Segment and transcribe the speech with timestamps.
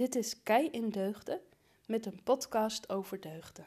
[0.00, 1.40] Dit is Kei in Deugden
[1.86, 3.66] met een podcast over deugden.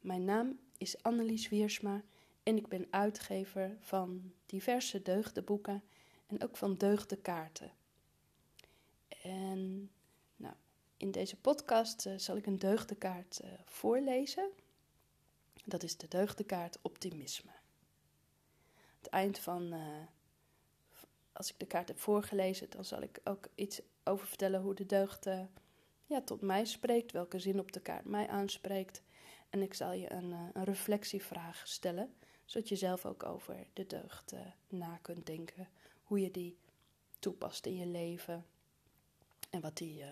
[0.00, 2.02] Mijn naam is Annelies Wiersma
[2.42, 5.82] en ik ben uitgever van diverse deugdenboeken
[6.26, 7.72] en ook van deugdenkaarten.
[9.22, 9.90] En
[10.36, 10.54] nou,
[10.96, 14.50] in deze podcast uh, zal ik een deugdenkaart uh, voorlezen.
[15.64, 17.52] Dat is de deugdenkaart Optimisme.
[18.98, 19.80] Het eind van, uh,
[21.38, 24.86] als ik de kaart heb voorgelezen, dan zal ik ook iets over vertellen hoe de
[24.86, 25.42] deugd uh,
[26.06, 29.02] ja, tot mij spreekt, welke zin op de kaart mij aanspreekt.
[29.50, 32.14] En ik zal je een, uh, een reflectievraag stellen,
[32.44, 35.68] zodat je zelf ook over de deugd uh, na kunt denken.
[36.02, 36.58] Hoe je die
[37.18, 38.46] toepast in je leven
[39.50, 40.04] en wat die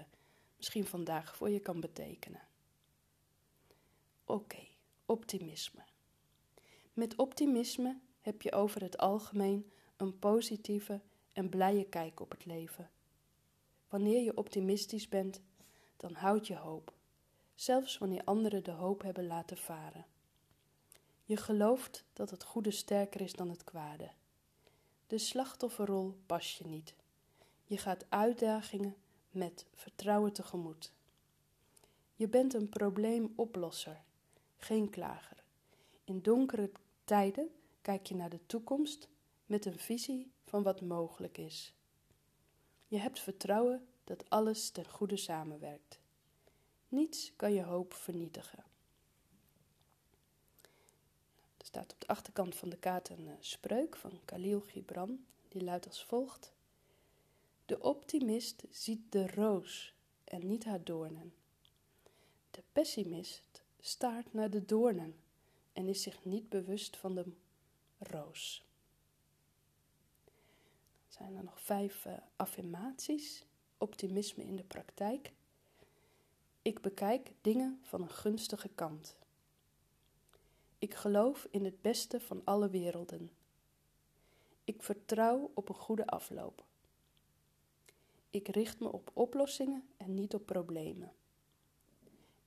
[0.57, 2.41] misschien vandaag voor je kan betekenen.
[4.25, 4.67] Oké,
[5.07, 5.85] optimisme.
[6.93, 11.01] Met optimisme heb je over het algemeen een positieve
[11.37, 12.91] en blije kijk op het leven.
[13.89, 15.41] Wanneer je optimistisch bent,
[15.97, 16.93] dan houd je hoop,
[17.55, 20.07] zelfs wanneer anderen de hoop hebben laten varen.
[21.25, 24.11] Je gelooft dat het goede sterker is dan het kwade.
[25.07, 26.95] De slachtofferrol pas je niet.
[27.65, 28.97] Je gaat uitdagingen
[29.31, 30.93] met vertrouwen tegemoet.
[32.15, 34.03] Je bent een probleemoplosser,
[34.57, 35.45] geen klager.
[36.05, 36.71] In donkere
[37.05, 37.51] tijden
[37.83, 39.09] kijk je naar de toekomst
[39.47, 41.75] met een visie van wat mogelijk is.
[42.87, 45.99] Je hebt vertrouwen dat alles ten goede samenwerkt.
[46.89, 48.65] Niets kan je hoop vernietigen.
[51.57, 55.65] Er staat op de achterkant van de kaart een uh, spreuk van Khalil Gibran, die
[55.65, 56.53] luidt als volgt:
[57.67, 61.35] De optimist ziet de roos en niet haar doornen.
[62.51, 65.17] De pessimist staart naar de doornen
[65.73, 67.25] en is zich niet bewust van de
[67.99, 68.67] roos
[71.17, 73.45] zijn er nog vijf uh, affirmaties.
[73.79, 75.33] Optimisme in de praktijk.
[76.63, 79.17] Ik bekijk dingen van een gunstige kant.
[80.79, 83.31] Ik geloof in het beste van alle werelden.
[84.65, 86.65] Ik vertrouw op een goede afloop.
[88.31, 91.13] Ik richt me op oplossingen en niet op problemen.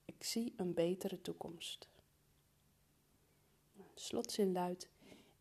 [0.04, 1.88] Ik zie een betere toekomst.
[3.72, 4.88] De slotzin luidt: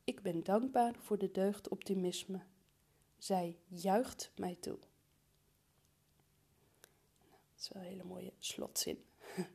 [0.03, 2.41] Ik ben dankbaar voor de deugd optimisme
[3.19, 4.77] zij juicht mij toe.
[7.19, 9.03] Nou, dat is wel een hele mooie slotzin.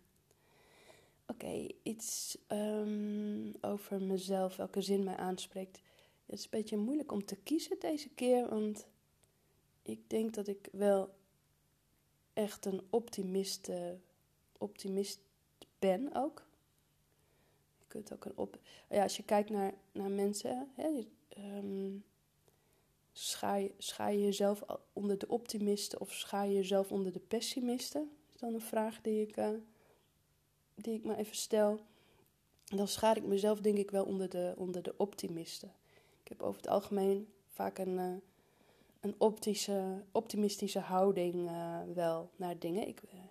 [1.27, 5.81] Oké, iets um, over mezelf, welke zin mij aanspreekt.
[6.27, 8.87] Het is een beetje moeilijk om te kiezen deze keer, want
[9.83, 11.15] ik denk dat ik wel
[12.33, 13.71] echt een optimist,
[14.59, 15.21] optimist
[15.79, 16.47] ben ook.
[17.79, 18.59] Je kunt ook een op.
[18.89, 21.07] Ja, als je kijkt naar, naar mensen, hè,
[21.39, 22.05] um,
[23.17, 28.11] Schaar je, je jezelf onder de optimisten of schaar je jezelf onder de pessimisten?
[28.33, 29.49] Is dan een vraag die ik, uh,
[30.75, 31.81] die ik me even stel.
[32.65, 35.73] Dan schaar ik mezelf denk ik wel onder de, onder de optimisten.
[36.23, 38.15] Ik heb over het algemeen vaak een, uh,
[39.01, 42.89] een optische, optimistische houding uh, wel naar dingen.
[42.89, 43.31] Ik ben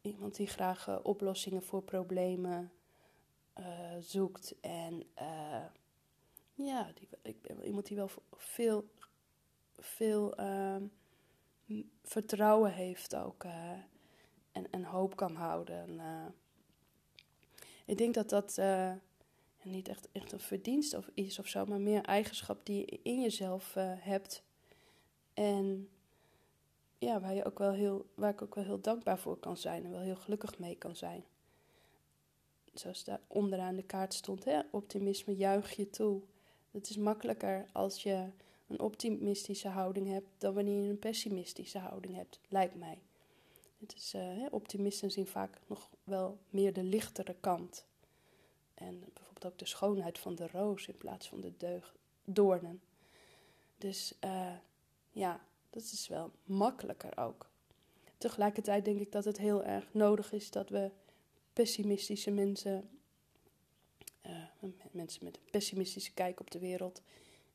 [0.00, 2.70] iemand die graag oplossingen voor problemen
[4.00, 5.02] zoekt en
[6.56, 8.88] ja, die, ik ben iemand die wel veel,
[9.78, 10.76] veel uh,
[12.02, 13.44] vertrouwen heeft ook.
[13.44, 13.70] Uh,
[14.52, 15.90] en, en hoop kan houden.
[15.90, 16.26] Uh,
[17.84, 18.92] ik denk dat dat uh,
[19.62, 23.20] niet echt, echt een verdienst of is of zo, maar meer eigenschap die je in
[23.20, 24.42] jezelf hebt.
[25.34, 25.88] En
[26.98, 29.84] ja, waar, je ook wel heel, waar ik ook wel heel dankbaar voor kan zijn
[29.84, 31.24] en wel heel gelukkig mee kan zijn.
[32.74, 34.60] Zoals daar onderaan de kaart stond, hè?
[34.70, 36.22] optimisme juich je toe.
[36.76, 38.26] Het is makkelijker als je
[38.66, 42.98] een optimistische houding hebt dan wanneer je een pessimistische houding hebt, lijkt mij.
[43.78, 47.84] Het is, uh, optimisten zien vaak nog wel meer de lichtere kant.
[48.74, 51.94] En bijvoorbeeld ook de schoonheid van de roos in plaats van de deug,
[52.24, 52.80] doornen.
[53.78, 54.56] Dus uh,
[55.10, 57.50] ja, dat is wel makkelijker ook.
[58.18, 60.90] Tegelijkertijd denk ik dat het heel erg nodig is dat we
[61.52, 62.88] pessimistische mensen
[64.90, 67.02] mensen met een pessimistische kijk op de wereld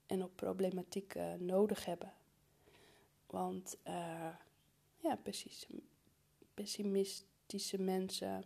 [0.06, 2.14] en op problematiek uh, nodig hebben.
[3.28, 4.36] Want uh,
[4.98, 5.20] ja,
[6.54, 8.44] pessimistische mensen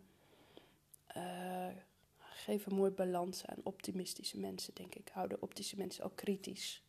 [2.20, 5.10] geven mooi balans aan optimistische mensen, denk ik.
[5.14, 6.84] Houden optimistische mensen ook kritisch.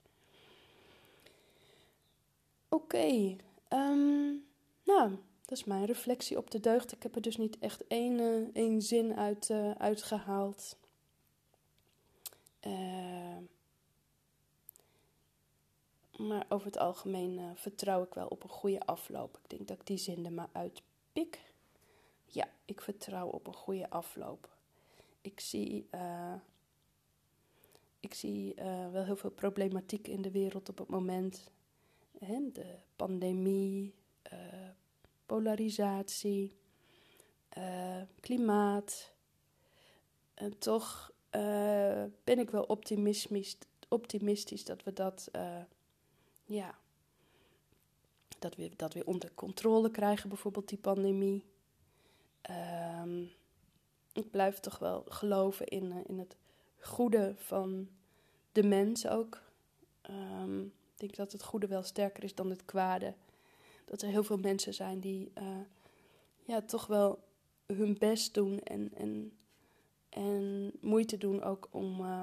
[2.69, 3.37] Oké,
[3.69, 4.45] um,
[4.83, 5.11] nou,
[5.45, 6.93] dat is mijn reflectie op de deugd.
[6.93, 10.77] Ik heb er dus niet echt één, één zin uit uitgehaald.
[12.67, 13.37] Uh,
[16.17, 19.39] Maar over het algemeen uh, vertrouw ik wel op een goede afloop.
[19.43, 21.53] Ik denk dat ik die zin er maar uitpik.
[22.25, 24.57] Ja, ik vertrouw op een goede afloop.
[25.21, 26.35] Ik zie, uh,
[28.01, 28.55] ik zie
[28.93, 31.51] wel heel veel problematiek in de wereld op het moment.
[32.19, 32.51] Hè?
[32.53, 33.95] De pandemie,
[35.27, 36.57] polarisatie,
[38.21, 39.13] klimaat.
[40.35, 41.13] En toch
[42.25, 43.56] ben ik wel optimistisch,
[43.88, 45.31] optimistisch dat we dat
[46.47, 46.79] ja,
[48.38, 51.44] dat we dat weer onder controle krijgen, bijvoorbeeld die pandemie.
[52.41, 53.23] Ehm,
[54.12, 56.37] ik blijf toch wel geloven in, uh, in het
[56.81, 57.89] goede van
[58.53, 59.43] de mens ook.
[60.11, 63.15] Um, ik denk dat het goede wel sterker is dan het kwade.
[63.85, 65.32] Dat er heel veel mensen zijn die
[66.44, 67.19] ja, toch wel
[67.67, 69.32] hun best doen en, en,
[70.17, 72.23] en moeite doen ook om, uh,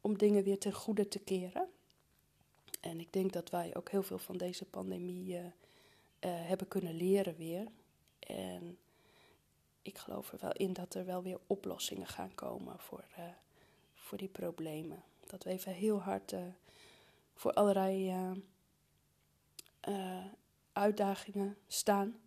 [0.00, 1.68] om dingen weer ten goede te keren.
[2.80, 5.50] En ik denk dat wij ook heel veel van deze pandemie uh, uh,
[6.20, 7.66] hebben kunnen leren weer.
[8.18, 8.78] En
[9.82, 13.04] ik geloof er wel in dat er wel weer oplossingen gaan komen voor,
[13.94, 15.02] voor die problemen.
[15.26, 16.34] Dat we even heel hard
[17.34, 18.14] voor allerlei
[20.72, 22.20] uitdagingen staan.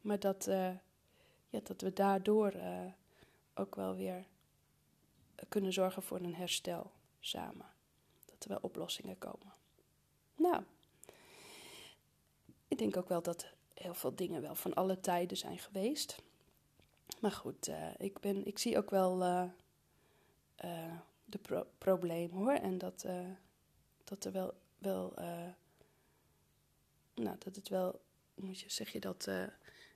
[0.00, 0.44] Maar dat,
[1.48, 2.52] ja, dat we daardoor
[3.56, 4.24] ook wel weer
[5.48, 7.66] kunnen zorgen voor een herstel samen.
[8.24, 9.52] Dat er wel oplossingen komen.
[10.36, 10.62] Nou,
[12.68, 16.22] ik denk ook wel dat heel veel dingen wel van alle tijden zijn geweest.
[17.20, 19.44] Maar goed, uh, ik, ben, ik zie ook wel uh,
[20.64, 21.38] uh, de
[21.78, 21.98] pro
[22.30, 22.52] hoor.
[22.52, 23.06] En dat,
[24.04, 25.12] dat er wel, wel
[27.14, 28.00] nou, dat het wel,
[28.34, 29.28] moet je, zeg je dat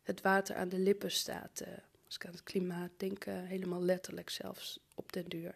[0.03, 1.63] het water aan de lippen staat.
[2.11, 5.55] Als ik aan het klimaat denk, helemaal letterlijk zelfs op den duur.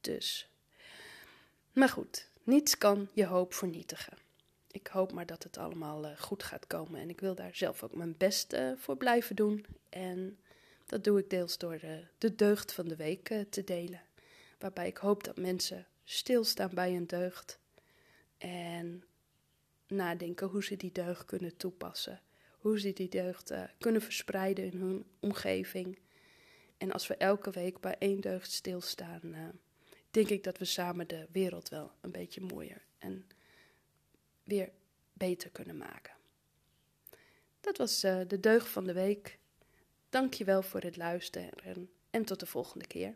[0.00, 0.48] Dus,
[1.72, 4.16] maar goed, niets kan je hoop vernietigen.
[4.70, 7.00] Ik hoop maar dat het allemaal uh, goed gaat komen.
[7.00, 9.66] En ik wil daar zelf ook mijn best uh, voor blijven doen.
[9.88, 10.38] En
[10.86, 14.02] dat doe ik deels door de, eh, de deugd van de week te delen.
[14.58, 17.58] Waarbij ik hoop dat mensen stilstaan bij een deugd.
[18.38, 19.04] En
[19.86, 22.20] nadenken hoe ze die deugd kunnen toepassen.
[22.62, 25.98] Hoe ze die deugd kunnen verspreiden in hun omgeving.
[26.76, 29.34] En als we elke week bij één deugd stilstaan
[30.10, 33.26] denk ik dat we samen de wereld wel een beetje mooier en
[34.44, 34.70] weer
[35.12, 36.14] beter kunnen maken.
[37.60, 39.38] Dat was uh, de deugd van de week.
[40.08, 43.14] Dank je wel voor het luisteren en tot de volgende keer.